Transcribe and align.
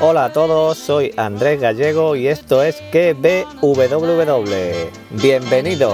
Hola 0.00 0.24
a 0.26 0.32
todos, 0.32 0.78
soy 0.78 1.14
Andrés 1.16 1.60
Gallego 1.60 2.16
y 2.16 2.28
esto 2.28 2.62
es 2.62 2.76
KBWW. 2.92 4.44
Bienvenido. 5.10 5.92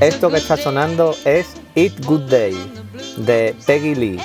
Esto 0.00 0.30
que 0.30 0.36
está 0.36 0.56
sonando 0.56 1.14
es 1.24 1.46
It 1.74 2.04
Good 2.06 2.30
Day 2.30 2.79
de 3.26 3.54
Peggy 3.66 3.94
Lee 3.94 4.20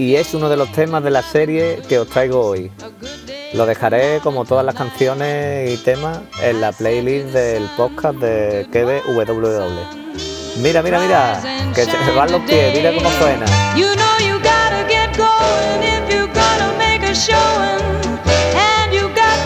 y 0.00 0.16
es 0.16 0.32
uno 0.32 0.48
de 0.48 0.56
los 0.56 0.72
temas 0.72 1.04
de 1.04 1.10
la 1.10 1.22
serie 1.22 1.82
que 1.86 1.98
os 1.98 2.08
traigo 2.08 2.40
hoy. 2.40 2.72
Lo 3.52 3.66
dejaré 3.66 4.20
como 4.22 4.46
todas 4.46 4.64
las 4.64 4.74
canciones 4.74 5.70
y 5.70 5.76
temas 5.84 6.20
en 6.42 6.62
la 6.62 6.72
playlist 6.72 7.28
del 7.34 7.64
podcast 7.76 8.16
de 8.16 8.66
KBWW. 8.70 10.62
Mira, 10.62 10.82
mira, 10.82 11.00
mira, 11.00 11.42
que 11.74 11.84
se 11.84 11.98
me 11.98 12.12
van 12.12 12.32
los 12.32 12.40
pies, 12.42 12.74
mira 12.74 12.94
cómo 12.94 13.10
suena. 13.10 13.44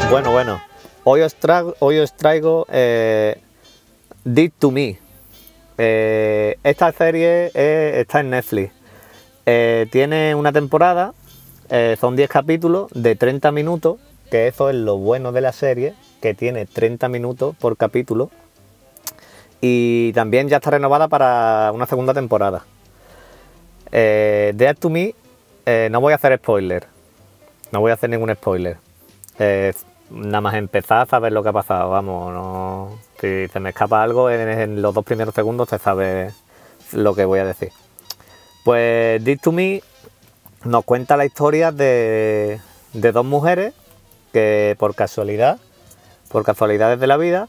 Bueno, 0.08 0.30
bueno, 0.30 0.62
hoy 1.02 1.22
os 1.22 1.34
traigo, 1.34 1.74
hoy 1.80 1.98
os 1.98 2.12
traigo 2.12 2.64
eh, 2.70 3.40
Did 4.24 4.52
to 4.60 4.70
Me. 4.70 5.03
Eh, 5.76 6.56
esta 6.62 6.92
serie 6.92 7.50
está 8.00 8.20
en 8.20 8.30
Netflix. 8.30 8.72
Eh, 9.46 9.86
tiene 9.90 10.34
una 10.34 10.52
temporada, 10.52 11.12
eh, 11.68 11.96
son 12.00 12.16
10 12.16 12.30
capítulos 12.30 12.90
de 12.94 13.16
30 13.16 13.50
minutos, 13.52 13.98
que 14.30 14.46
eso 14.46 14.70
es 14.70 14.76
lo 14.76 14.96
bueno 14.96 15.32
de 15.32 15.40
la 15.40 15.52
serie, 15.52 15.94
que 16.22 16.34
tiene 16.34 16.66
30 16.66 17.08
minutos 17.08 17.56
por 17.56 17.76
capítulo. 17.76 18.30
Y 19.60 20.12
también 20.12 20.48
ya 20.48 20.58
está 20.58 20.70
renovada 20.70 21.08
para 21.08 21.72
una 21.72 21.86
segunda 21.86 22.14
temporada. 22.14 22.64
Dead 23.90 24.76
to 24.78 24.90
Me, 24.90 25.14
no 25.90 26.00
voy 26.00 26.12
a 26.12 26.16
hacer 26.16 26.36
spoiler. 26.38 26.86
No 27.70 27.80
voy 27.80 27.90
a 27.90 27.94
hacer 27.94 28.10
ningún 28.10 28.34
spoiler. 28.34 28.76
Nada 30.10 30.40
más 30.40 30.54
empezar 30.54 31.02
a 31.02 31.06
saber 31.06 31.32
lo 31.32 31.42
que 31.42 31.48
ha 31.48 31.52
pasado, 31.52 31.90
vamos, 31.90 32.32
no, 32.32 32.98
si 33.20 33.48
se 33.48 33.60
me 33.60 33.70
escapa 33.70 34.02
algo 34.02 34.30
en, 34.30 34.82
los 34.82 34.94
dos 34.94 35.04
primeros 35.04 35.34
segundos 35.34 35.68
se 35.70 35.78
sabe 35.78 36.32
lo 36.92 37.14
que 37.14 37.24
voy 37.24 37.38
a 37.38 37.44
decir. 37.44 37.70
Pues 38.64 39.22
This 39.24 39.40
to 39.40 39.52
Me 39.52 39.82
nos 40.64 40.84
cuenta 40.84 41.16
la 41.16 41.24
historia 41.24 41.72
de, 41.72 42.60
de 42.92 43.12
dos 43.12 43.24
mujeres 43.24 43.74
que 44.32 44.76
por 44.78 44.94
casualidad, 44.94 45.58
por 46.30 46.44
casualidades 46.44 47.00
de 47.00 47.06
la 47.06 47.16
vida, 47.16 47.48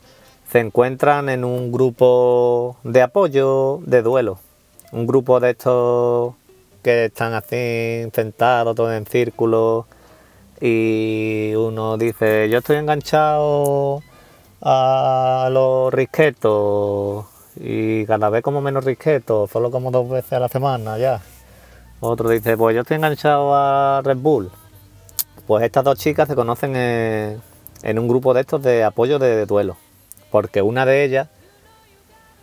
se 0.49 0.59
encuentran 0.59 1.29
en 1.29 1.43
un 1.43 1.71
grupo 1.71 2.77
de 2.83 3.01
apoyo 3.01 3.79
de 3.85 4.01
duelo. 4.01 4.39
Un 4.91 5.07
grupo 5.07 5.39
de 5.39 5.51
estos 5.51 6.35
que 6.83 7.05
están 7.05 7.33
así 7.33 8.07
sentados 8.13 8.75
todos 8.75 8.93
en 8.93 9.05
círculo 9.07 9.87
y 10.61 11.53
uno 11.55 11.97
dice, 11.97 12.49
yo 12.49 12.59
estoy 12.59 12.77
enganchado 12.77 14.01
a 14.61 15.49
los 15.51 15.93
risquetos 15.93 17.25
y 17.57 18.05
cada 18.05 18.29
vez 18.29 18.41
como 18.41 18.61
menos 18.61 18.83
risquetos, 18.85 19.49
solo 19.51 19.71
como 19.71 19.91
dos 19.91 20.09
veces 20.09 20.33
a 20.33 20.39
la 20.39 20.49
semana 20.49 20.97
ya. 20.97 21.21
Otro 21.99 22.29
dice, 22.29 22.57
pues 22.57 22.75
yo 22.75 22.81
estoy 22.81 22.97
enganchado 22.97 23.55
a 23.55 24.01
Red 24.03 24.17
Bull. 24.17 24.51
Pues 25.47 25.63
estas 25.63 25.83
dos 25.83 25.97
chicas 25.97 26.27
se 26.27 26.35
conocen 26.35 26.75
en, 26.75 27.99
un 27.99 28.07
grupo 28.07 28.33
de 28.33 28.41
estos 28.41 28.61
de 28.63 28.83
apoyo 28.83 29.19
de 29.19 29.45
duelo, 29.45 29.77
porque 30.31 30.61
una 30.61 30.85
de 30.85 31.03
ellas, 31.03 31.29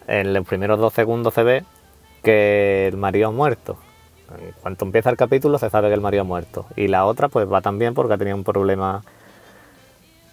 en 0.06 0.32
los 0.32 0.46
primeros 0.46 0.78
dos 0.78 0.92
segundos 0.92 1.34
se 1.34 1.42
ve 1.42 1.64
que 2.22 2.86
el 2.88 2.96
marido 2.96 3.28
ha 3.28 3.32
muerto. 3.32 3.76
En 4.38 4.52
cuanto 4.60 4.84
empieza 4.84 5.10
el 5.10 5.16
capítulo 5.16 5.58
se 5.58 5.70
sabe 5.70 5.88
que 5.88 5.94
el 5.94 6.00
marido 6.00 6.22
ha 6.22 6.24
muerto. 6.24 6.66
Y 6.76 6.88
la 6.88 7.04
otra 7.06 7.28
pues 7.28 7.50
va 7.50 7.60
también 7.60 7.94
porque 7.94 8.14
ha 8.14 8.18
tenido 8.18 8.36
un 8.36 8.44
problema 8.44 9.02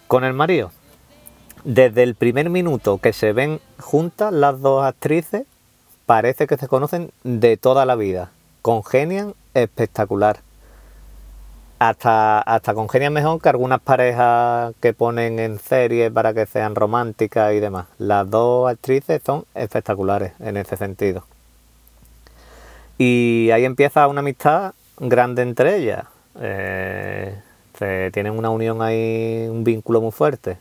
con 0.07 0.23
el 0.23 0.33
marido. 0.33 0.71
Desde 1.63 2.03
el 2.03 2.15
primer 2.15 2.49
minuto 2.49 2.99
que 2.99 3.13
se 3.13 3.33
ven 3.33 3.59
juntas 3.79 4.33
las 4.33 4.61
dos 4.61 4.83
actrices, 4.85 5.45
parece 6.05 6.47
que 6.47 6.57
se 6.57 6.67
conocen 6.67 7.11
de 7.23 7.57
toda 7.57 7.85
la 7.85 7.95
vida. 7.95 8.31
Congenian 8.61 9.33
espectacular. 9.53 10.39
Hasta, 11.79 12.41
hasta 12.41 12.73
congenian 12.73 13.13
mejor 13.13 13.41
que 13.41 13.49
algunas 13.49 13.79
parejas 13.79 14.73
que 14.81 14.93
ponen 14.93 15.39
en 15.39 15.59
series 15.59 16.11
para 16.11 16.33
que 16.33 16.45
sean 16.45 16.75
románticas 16.75 17.53
y 17.53 17.59
demás. 17.59 17.85
Las 17.97 18.29
dos 18.29 18.69
actrices 18.69 19.21
son 19.25 19.45
espectaculares 19.53 20.33
en 20.39 20.57
ese 20.57 20.75
sentido. 20.75 21.23
Y 22.99 23.49
ahí 23.51 23.63
empieza 23.63 24.07
una 24.09 24.19
amistad 24.19 24.73
grande 24.99 25.41
entre 25.41 25.77
ellas. 25.77 26.03
Eh, 26.41 27.33
tienen 28.11 28.37
una 28.37 28.49
unión 28.49 28.81
ahí, 28.81 29.47
un 29.49 29.63
vínculo 29.63 30.01
muy 30.01 30.11
fuerte. 30.11 30.57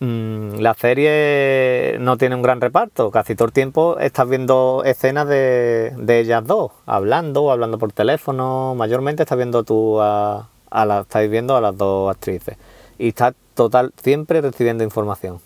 Mm, 0.00 0.56
la 0.58 0.74
serie 0.74 1.98
no 2.00 2.16
tiene 2.16 2.34
un 2.34 2.42
gran 2.42 2.60
reparto. 2.60 3.12
Casi 3.12 3.36
todo 3.36 3.46
el 3.46 3.52
tiempo 3.52 3.96
estás 4.00 4.28
viendo 4.28 4.82
escenas 4.84 5.28
de, 5.28 5.92
de 5.96 6.18
ellas 6.18 6.44
dos, 6.44 6.72
hablando, 6.84 7.52
hablando 7.52 7.78
por 7.78 7.92
teléfono. 7.92 8.74
Mayormente 8.74 9.22
estás 9.22 9.38
viendo 9.38 9.62
tú 9.62 10.00
a, 10.00 10.48
a 10.68 10.84
la, 10.84 11.02
estáis 11.02 11.30
viendo 11.30 11.56
a 11.56 11.60
las 11.60 11.78
dos 11.78 12.10
actrices. 12.10 12.56
Y 12.98 13.08
estás 13.08 13.34
total, 13.54 13.92
siempre 14.02 14.40
recibiendo 14.40 14.82
información. 14.82 15.38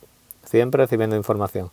Siempre 0.45 0.83
recibiendo 0.85 1.15
información 1.15 1.71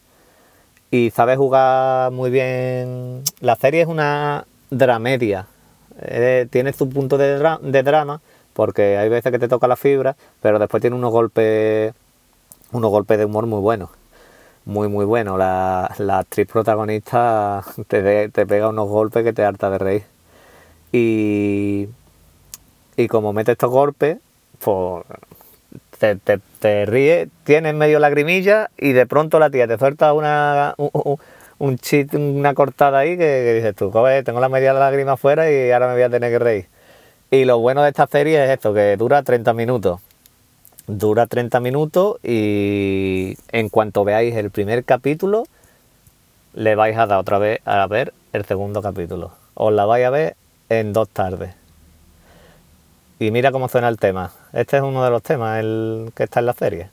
y 0.96 1.12
sabe 1.12 1.36
jugar 1.36 2.12
muy 2.12 2.30
bien. 2.30 3.24
La 3.40 3.56
serie 3.56 3.82
es 3.82 3.88
una 3.88 4.46
dramedia. 4.70 5.48
Eh, 6.02 6.48
tiene 6.50 6.74
su 6.74 6.90
punto 6.90 7.18
de, 7.18 7.40
dra- 7.40 7.60
de 7.60 7.84
drama, 7.84 8.22
porque 8.54 8.98
hay 8.98 9.10
veces 9.10 9.32
que 9.32 9.40
te 9.40 9.48
toca 9.48 9.68
la 9.68 9.76
fibra, 9.76 10.16
pero 10.42 10.60
después 10.60 10.82
tiene 10.82 10.96
unos 10.96 11.12
golpes, 11.12 11.94
unos 12.72 12.92
golpes 12.92 13.18
de 13.18 13.26
humor 13.26 13.46
muy 13.48 13.60
buenos. 13.62 13.90
Muy, 14.66 14.88
muy 14.90 15.06
bueno. 15.06 15.38
La, 15.38 15.94
la 16.00 16.20
actriz 16.20 16.48
protagonista 16.48 17.64
te, 17.88 18.30
te 18.30 18.46
pega 18.48 18.70
unos 18.70 18.90
golpes 18.90 19.24
que 19.24 19.34
te 19.34 19.44
harta 19.46 19.70
de 19.70 19.78
reír. 19.78 20.04
Y, 20.92 21.88
y 22.98 23.08
como 23.08 23.34
mete 23.34 23.52
estos 23.54 23.70
golpes, 23.70 24.18
pues 24.64 25.06
te, 26.00 26.16
te, 26.18 26.40
te 26.60 26.86
ríes, 26.86 27.30
tienes 27.44 27.74
medio 27.74 28.00
lagrimilla 28.00 28.70
y 28.78 28.94
de 28.94 29.06
pronto 29.06 29.40
la 29.40 29.50
tía 29.50 29.68
te 29.68 29.78
suelta 29.78 30.14
una, 30.14 30.74
un, 30.78 31.18
un- 31.60 31.78
chit, 31.78 32.14
una 32.14 32.54
cortada 32.54 33.00
ahí 33.00 33.12
que, 33.12 33.18
que 33.18 33.54
dices 33.56 33.76
tú, 33.76 33.92
joder, 33.92 34.24
tengo 34.24 34.40
la 34.40 34.50
media 34.50 34.74
lágrima 34.74 35.14
afuera 35.14 35.50
y 35.52 35.72
ahora 35.72 35.88
me 35.88 35.94
voy 35.94 36.04
a 36.04 36.10
tener 36.10 36.32
que 36.32 36.40
reír. 36.40 36.68
Y 37.32 37.46
lo 37.46 37.60
bueno 37.60 37.82
de 37.84 37.90
esta 37.90 38.08
serie 38.08 38.44
es 38.44 38.50
esto, 38.52 38.74
que 38.74 38.98
dura 38.98 39.24
30 39.24 39.54
minutos. 39.54 40.00
Dura 40.88 41.26
30 41.26 41.60
minutos 41.60 42.18
y 42.24 43.36
en 43.52 43.70
cuanto 43.70 44.04
veáis 44.04 44.36
el 44.36 44.52
primer 44.52 44.84
capítulo, 44.84 45.46
le 46.54 46.76
vais 46.76 46.96
a 46.98 47.06
dar 47.08 47.20
otra 47.20 47.40
vez 47.40 47.60
a 47.66 47.86
ver 47.88 48.14
el 48.34 48.46
segundo 48.46 48.82
capítulo. 48.82 49.32
Os 49.56 49.74
la 49.74 49.86
vais 49.86 50.06
a 50.06 50.10
ver 50.12 50.36
en 50.70 50.94
dos 50.94 51.10
tardes. 51.10 51.56
Y 53.18 53.32
mira 53.32 53.52
cómo 53.52 53.70
suena 53.70 53.88
el 53.88 53.98
tema. 53.98 54.32
Este 54.52 54.78
es 54.78 54.84
uno 54.84 55.04
de 55.04 55.10
los 55.10 55.24
temas 55.24 55.60
el 55.60 56.12
que 56.16 56.24
está 56.24 56.42
en 56.42 56.46
la 56.48 56.54
serie. 56.54 56.90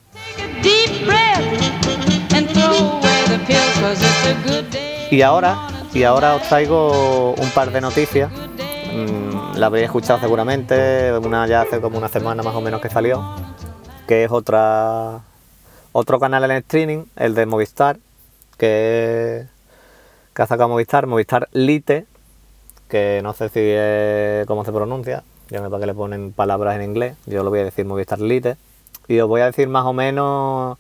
Y 5.11 5.23
ahora, 5.23 5.67
y 5.93 6.05
ahora 6.05 6.37
os 6.37 6.43
traigo 6.43 7.35
un 7.35 7.51
par 7.51 7.73
de 7.73 7.81
noticias. 7.81 8.31
Mm, 8.33 9.57
la 9.57 9.67
habréis 9.67 9.87
escuchado 9.87 10.21
seguramente, 10.21 11.13
una 11.19 11.47
ya 11.47 11.63
hace 11.63 11.81
como 11.81 11.99
una 11.99 12.09
semana 12.09 12.43
más 12.43 12.55
o 12.55 12.61
menos 12.61 12.81
que 12.81 12.89
salió, 12.89 13.23
que 14.07 14.25
es 14.25 14.31
otra 14.31 15.21
otro 15.93 16.21
canal 16.21 16.45
en 16.45 16.53
streaming, 16.53 17.05
el 17.17 17.35
de 17.35 17.47
Movistar, 17.47 17.99
que, 18.59 19.47
que 20.35 20.43
ha 20.43 20.47
sacado 20.47 20.69
Movistar, 20.69 21.07
Movistar 21.07 21.49
Lite, 21.53 22.07
que 22.89 23.21
no 23.23 23.35
sé 23.35 23.49
si 23.49 23.61
es 23.61 24.47
cómo 24.47 24.65
se 24.65 24.73
pronuncia, 24.73 25.25
me 25.61 25.69
para 25.69 25.81
que 25.81 25.87
le 25.87 25.95
ponen 25.95 26.33
palabras 26.33 26.77
en 26.77 26.83
inglés, 26.83 27.17
yo 27.27 27.43
lo 27.43 27.51
voy 27.51 27.61
a 27.61 27.65
decir 27.65 27.85
Movistar 27.85 28.21
Lite, 28.21 28.57
y 29.09 29.21
os 29.21 29.29
voy 29.29 29.41
a 29.41 29.47
decir 29.47 29.69
más 29.69 29.85
o 29.85 29.93
menos 29.93 30.79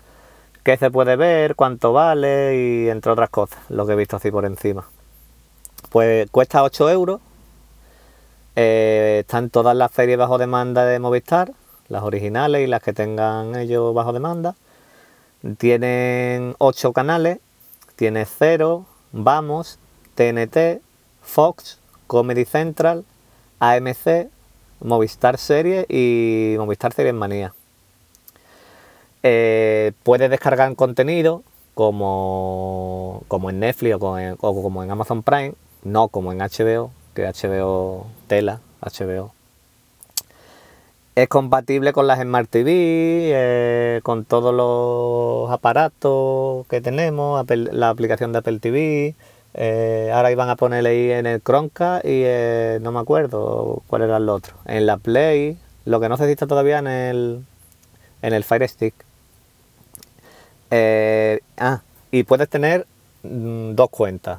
qué 0.63 0.77
se 0.77 0.91
puede 0.91 1.17
ver, 1.17 1.55
cuánto 1.57 1.93
vale 1.93 2.57
y 2.57 2.89
entre 2.89 3.13
otras 3.13 3.31
cosas, 3.31 3.59
lo 3.69 3.87
que 3.87 3.93
he 3.93 3.97
visto 3.97 4.17
así 4.17 4.31
por 4.31 4.45
encima. 4.45 4.87
Pues 5.91 6.31
cuesta 6.31 6.63
8 6.63 6.91
euros, 6.91 7.21
eh, 8.57 9.19
están 9.21 9.51
todas 9.51 9.77
las 9.77 9.91
series 9.93 10.19
bajo 10.19 10.39
demanda 10.39 10.85
de 10.85 10.99
Movistar, 10.99 11.53
las 11.89 12.03
originales 12.03 12.63
y 12.63 12.67
las 12.67 12.83
que 12.83 12.93
tengan 12.93 13.57
ellos 13.57 13.95
bajo 13.95 14.13
demanda. 14.13 14.55
Tienen 15.59 16.55
8 16.59 16.93
canales, 16.93 17.39
tiene 17.97 18.25
Cero, 18.25 18.87
Vamos, 19.13 19.79
TNT, 20.15 20.81
Fox, 21.21 21.79
Comedy 22.07 22.45
Central, 22.45 23.05
AMC, 23.61 24.31
Movistar 24.83 25.39
Series 25.39 25.87
y 25.89 26.55
Movistar 26.59 26.93
Series 26.93 27.15
Manía. 27.15 27.55
Eh, 29.23 29.93
puedes 30.03 30.31
descargar 30.31 30.75
contenido 30.75 31.43
como, 31.75 33.23
como 33.29 33.51
en 33.51 33.61
Netflix 33.61 33.97
o 33.97 34.63
como 34.63 34.83
en 34.83 34.91
Amazon 34.91 35.23
Prime, 35.23 35.55
no 35.85 36.09
como 36.09 36.33
en 36.33 36.39
HBO, 36.39 36.91
que 37.15 37.27
HBO 37.27 38.07
Tela, 38.27 38.61
HBO. 38.81 39.33
Es 41.15 41.29
compatible 41.29 41.93
con 41.93 42.07
las 42.07 42.21
Smart 42.21 42.49
TV, 42.49 42.73
eh, 43.35 44.01
con 44.03 44.25
todos 44.25 44.55
los 44.55 45.51
aparatos 45.51 46.67
que 46.69 46.81
tenemos, 46.81 47.45
la 47.49 47.91
aplicación 47.91 48.33
de 48.33 48.39
Apple 48.39 48.59
TV. 48.61 49.15
Eh, 49.55 50.11
ahora 50.13 50.33
iban 50.33 50.49
a 50.49 50.57
ponerle 50.57 50.89
ahí 50.91 51.11
en 51.11 51.27
el 51.27 51.43
Chromecast 51.43 52.05
y 52.05 52.23
eh, 52.25 52.79
no 52.81 52.93
me 52.93 53.01
acuerdo 53.01 53.83
cuál 53.87 54.03
era 54.03 54.17
el 54.17 54.29
otro. 54.29 54.55
En 54.67 54.87
la 54.87 54.97
Play, 54.97 55.59
lo 55.85 56.01
que 56.01 56.09
no 56.09 56.17
se 56.17 56.31
está 56.31 56.47
todavía 56.47 56.79
en 56.79 56.87
el, 56.87 57.45
en 58.23 58.33
el 58.33 58.45
Fire 58.45 58.69
Stick. 58.69 58.95
ah, 61.59 61.81
y 62.11 62.23
puedes 62.25 62.49
tener 62.49 62.87
mm, 63.23 63.75
dos 63.75 63.91
cuentas. 63.91 64.39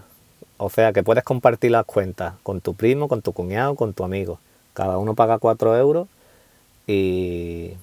O 0.57 0.69
sea 0.69 0.93
que 0.93 1.03
puedes 1.03 1.23
compartir 1.23 1.71
las 1.71 1.85
cuentas 1.85 2.35
con 2.43 2.61
tu 2.61 2.73
primo, 2.73 3.07
con 3.07 3.21
tu 3.21 3.33
cuñado, 3.33 3.75
con 3.75 3.93
tu 3.93 4.03
amigo. 4.03 4.39
Cada 4.73 4.97
uno 4.97 5.13
paga 5.13 5.37
4 5.37 5.77
euros 5.77 6.07
y, 6.87 7.73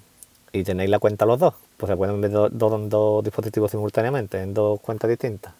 tenéis 0.52 0.90
la 0.90 0.98
cuenta 0.98 1.26
los 1.26 1.38
dos. 1.38 1.54
Pues 1.76 1.90
se 1.90 1.96
pueden 1.96 2.20
ver 2.20 2.30
dos, 2.32 3.24
dispositivos 3.24 3.70
simultáneamente 3.70 4.40
en 4.42 4.54
dos 4.54 4.80
cuentas 4.80 5.10
distintas. 5.10 5.52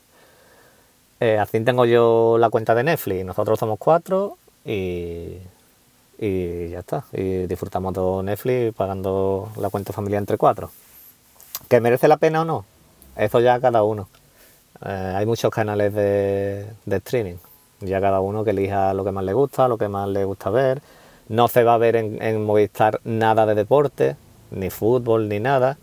Eh, 1.21 1.39
así 1.39 1.61
tengo 1.61 1.85
yo 1.85 2.37
la 2.39 2.51
cuenta 2.51 2.75
de 2.75 2.85
Netflix. 2.85 3.25
Nosotros 3.25 3.59
somos 3.59 3.79
cuatro 3.79 4.39
y, 4.65 5.37
y 6.19 6.69
ya 6.71 6.81
está. 6.81 7.05
Y 7.13 7.47
disfrutamos 7.47 7.95
de 7.95 8.23
Netflix 8.25 8.75
pagando 8.75 9.51
la 9.57 9.71
cuenta 9.71 9.93
familiar 9.93 10.21
entre 10.21 10.39
cuatro. 10.39 10.71
¿Que 11.69 11.81
merece 11.81 12.09
la 12.09 12.17
pena 12.17 12.43
o 12.43 12.45
no? 12.45 12.65
Eso 13.17 13.41
ya 13.41 13.61
cada 13.61 13.83
uno. 13.83 14.09
Eh, 14.85 15.15
hay 15.17 15.27
muchos 15.27 15.51
canales 15.51 15.93
de, 15.95 16.67
streaming. 16.87 17.37
Ya 17.81 18.01
cada 18.01 18.21
uno 18.21 18.45
que 18.45 18.51
elija 18.51 18.95
lo 18.95 19.05
que 19.05 19.13
más 19.13 19.25
le 19.25 19.33
gusta, 19.33 19.69
lo 19.69 19.79
que 19.79 19.89
más 19.89 20.09
le 20.09 20.25
gusta 20.25 20.51
ver. 20.51 20.83
No 21.29 21.49
se 21.49 21.65
va 21.65 21.75
a 21.75 21.79
ver 21.79 21.97
en, 21.97 22.45
Movistar 22.45 23.01
nada 23.05 23.47
de 23.47 23.55
deporte, 23.55 24.17
ni 24.51 24.71
fútbol, 24.71 25.29
ni 25.29 25.39
nada. 25.41 25.79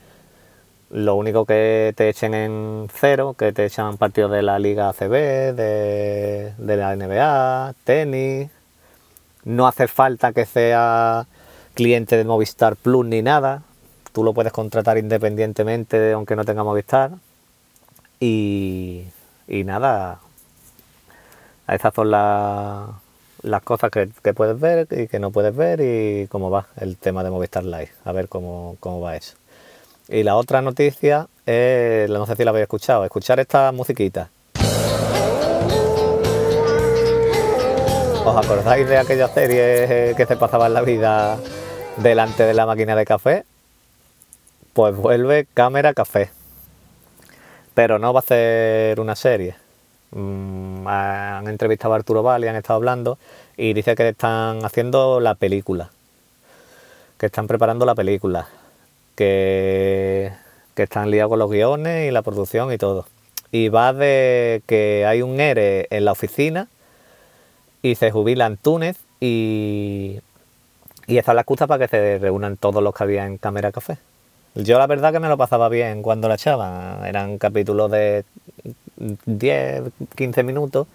Lo 0.90 1.16
único 1.16 1.46
que 1.46 1.94
te 1.96 2.10
echen 2.10 2.34
en 2.34 2.88
cero, 2.94 3.36
que 3.38 3.52
te 3.52 3.66
echan 3.66 3.98
partidos 3.98 4.32
de 4.32 4.42
la 4.42 4.58
Liga 4.60 4.90
ACB, 4.90 5.12
de, 5.54 6.54
de 6.58 6.78
la 6.78 6.96
NBA, 6.96 7.74
tenis. 7.84 8.50
No 9.44 9.68
hace 9.68 9.88
falta 9.88 10.34
que 10.34 10.46
sea 10.46 11.26
cliente 11.74 12.18
de 12.18 12.26
Movistar 12.26 12.76
Plus 12.76 13.06
ni 13.06 13.22
nada. 13.22 13.64
Tú 14.12 14.24
lo 14.24 14.34
puedes 14.34 14.52
contratar 14.52 14.98
independientemente 14.98 16.14
aunque 16.14 16.36
no 16.36 16.44
tenga 16.44 16.64
Movistar. 16.64 17.12
Y, 18.20 19.06
nada, 19.48 20.20
esas 21.68 21.94
son 21.94 22.10
las 22.12 23.64
cosas 23.64 23.92
que, 23.92 24.34
puedes 24.34 24.60
ver 24.60 24.88
y 24.90 25.08
que 25.08 25.20
no 25.20 25.32
puedes 25.32 25.56
ver 25.56 25.82
y 25.82 26.28
cómo 26.28 26.50
va 26.50 26.68
el 26.78 26.98
tema 26.98 27.24
de 27.24 27.30
Movistar 27.30 27.64
Live, 27.64 27.92
a 28.06 28.12
ver 28.12 28.28
cómo, 28.28 28.78
va 28.84 29.16
eso. 29.16 29.36
Y 30.10 30.24
la 30.24 30.36
otra 30.36 30.62
noticia 30.62 31.28
es, 31.46 32.10
no 32.10 32.26
sé 32.26 32.36
si 32.36 32.44
la 32.44 32.52
habéis 32.52 32.64
escuchado, 32.64 33.04
escuchar 33.04 33.40
esta 33.40 33.72
musiquita. 33.72 34.30
¿Os 38.26 38.46
acordáis 38.46 38.88
de 38.88 38.98
aquella 38.98 39.28
serie 39.30 40.14
que 40.16 40.26
se 40.26 40.36
pasaba 40.36 40.68
en 40.68 40.74
la 40.74 40.82
vida 40.82 41.38
delante 41.98 42.44
de 42.44 42.54
la 42.54 42.66
máquina 42.66 42.96
de 42.96 43.06
café? 43.06 43.46
Pues 44.74 44.96
vuelve 44.96 45.48
Cámara 45.54 45.94
Café 45.94 46.32
pero 47.78 48.00
no 48.00 48.12
va 48.12 48.22
a 48.22 48.24
ser 48.24 49.00
una 49.00 49.16
serie. 49.16 49.56
Mm, 50.10 50.88
han 50.88 51.48
entrevistado 51.48 51.94
a 51.94 51.98
Arturo 51.98 52.24
Val 52.24 52.44
han 52.46 52.56
estado 52.56 52.78
hablando 52.78 53.20
y 53.56 53.74
dice 53.74 53.94
que 53.94 54.10
están 54.10 54.66
haciendo 54.66 55.20
la 55.20 55.36
película, 55.36 55.92
que 57.20 57.28
están 57.28 57.46
preparando 57.46 57.86
la 57.86 57.94
película, 57.94 58.48
que, 59.18 60.32
están 60.78 61.10
liados 61.10 61.32
con 61.32 61.40
los 61.40 61.50
guiones 61.50 62.08
y 62.08 62.12
la 62.12 62.22
producción 62.22 62.72
y 62.72 62.78
todo. 62.78 63.06
Y 63.52 63.70
va 63.70 63.92
de 63.92 64.62
que 64.68 65.06
hay 65.06 65.22
un 65.24 65.40
ERE 65.40 65.88
en 65.90 66.06
la 66.06 66.12
oficina 66.12 66.68
y 67.82 67.96
se 67.96 68.12
jubila 68.12 68.46
en 68.46 68.58
Túnez 68.58 68.98
y, 69.20 70.20
y 71.08 71.18
es 71.18 71.28
la 71.28 71.42
excusa 71.42 71.66
para 71.66 71.86
que 71.86 71.90
se 71.90 72.20
reúnan 72.20 72.58
todos 72.58 72.84
los 72.84 72.94
que 72.94 73.04
había 73.04 73.26
en 73.26 73.38
Cámara 73.38 73.72
Café. 73.72 73.98
Yo 74.54 74.78
la 74.78 74.88
verdad 74.88 75.12
que 75.12 75.20
me 75.20 75.30
lo 75.30 75.38
pasaba 75.38 75.68
bien 75.68 76.04
cuando 76.04 76.28
la 76.28 76.36
echaban. 76.36 77.04
Eran 77.06 77.40
capítulos 77.40 77.90
de 77.90 78.24
10, 78.98 79.84
15 80.16 80.44
minutos. 80.44 80.88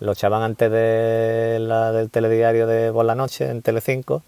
Lo 0.00 0.12
echaban 0.12 0.42
antes 0.42 0.70
de 0.70 1.58
del 1.58 2.10
telediario 2.10 2.68
de 2.68 2.92
por 2.92 3.04
la 3.04 3.16
noche 3.16 3.50
en 3.50 3.62
Telecinco 3.62 4.22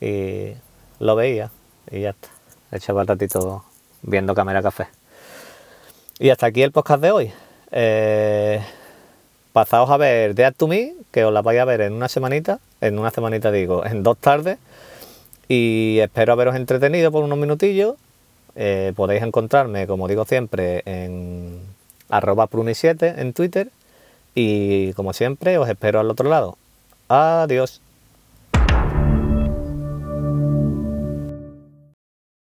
y 0.00 0.52
lo 1.00 1.16
veía 1.16 1.50
y 1.90 2.00
ya 2.02 2.10
está. 2.10 2.35
Echaba 2.72 3.02
el 3.02 3.08
ratito 3.08 3.64
viendo 4.02 4.34
Cámara 4.34 4.62
Café. 4.62 4.86
Y 6.18 6.30
hasta 6.30 6.46
aquí 6.46 6.62
el 6.62 6.72
podcast 6.72 7.02
de 7.02 7.10
hoy. 7.10 7.32
Eh, 7.70 8.62
pasaos 9.52 9.90
a 9.90 9.96
ver 9.96 10.34
Dead 10.34 10.54
to 10.54 10.68
Me, 10.68 10.94
que 11.10 11.24
os 11.24 11.32
la 11.32 11.42
vais 11.42 11.60
a 11.60 11.64
ver 11.64 11.80
en 11.80 11.92
una 11.92 12.08
semanita, 12.08 12.58
en 12.80 12.98
una 12.98 13.10
semanita 13.10 13.50
digo, 13.50 13.84
en 13.84 14.02
dos 14.02 14.18
tardes. 14.18 14.58
Y 15.48 15.98
espero 16.00 16.32
haberos 16.32 16.56
entretenido 16.56 17.12
por 17.12 17.22
unos 17.22 17.38
minutillos 17.38 17.96
eh, 18.56 18.94
podéis 18.96 19.22
encontrarme, 19.22 19.86
como 19.86 20.08
digo 20.08 20.24
siempre, 20.24 20.82
en 20.86 21.60
arroba 22.08 22.48
pruni7 22.48 23.18
en 23.18 23.34
Twitter 23.34 23.70
y 24.34 24.92
como 24.94 25.12
siempre 25.12 25.58
os 25.58 25.68
espero 25.68 26.00
al 26.00 26.10
otro 26.10 26.28
lado. 26.28 26.56
Adiós. 27.08 27.82